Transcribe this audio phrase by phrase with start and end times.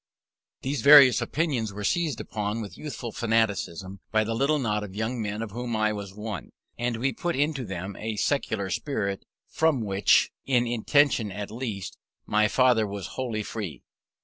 [0.63, 5.21] These various opinions were seized on with youthful fanaticism by the little knot of young
[5.21, 9.81] men of whom I was one: and we put into them a sectarian spirit, from
[9.81, 13.83] which, in intention at least, my father was wholly free.